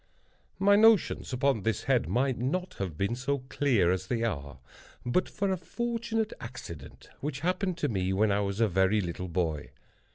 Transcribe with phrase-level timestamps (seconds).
[0.57, 4.57] My notions upon this head might not have been so clear as they are,
[5.05, 9.27] but for a fortunate accident which happened to me when I was a very little
[9.27, 9.69] boy.